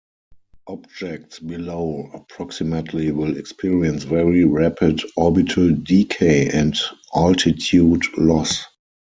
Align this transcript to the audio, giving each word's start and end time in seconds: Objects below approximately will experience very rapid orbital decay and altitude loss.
Objects 0.65 1.37
below 1.37 2.09
approximately 2.15 3.11
will 3.11 3.37
experience 3.37 4.01
very 4.01 4.43
rapid 4.45 4.99
orbital 5.15 5.75
decay 5.75 6.49
and 6.49 6.73
altitude 7.15 8.01
loss. 8.17 8.63